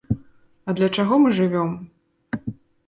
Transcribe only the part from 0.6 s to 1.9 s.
А для чаго мы жывём?